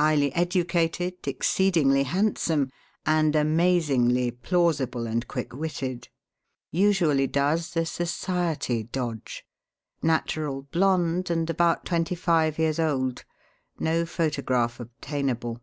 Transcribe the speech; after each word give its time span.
Highly 0.00 0.32
educated, 0.32 1.28
exceedingly 1.28 2.04
handsome, 2.04 2.70
and 3.04 3.36
amazingly 3.36 4.30
plausible 4.30 5.06
and 5.06 5.28
quick 5.28 5.52
witted. 5.54 6.08
Usually 6.70 7.26
does 7.26 7.74
the 7.74 7.84
'society 7.84 8.84
dodge.' 8.84 9.44
Natural 10.00 10.62
blonde, 10.62 11.28
and 11.28 11.50
about 11.50 11.84
twenty 11.84 12.14
five 12.14 12.58
years 12.58 12.78
old. 12.78 13.26
No 13.78 14.06
photograph 14.06 14.80
obtainable." 14.80 15.60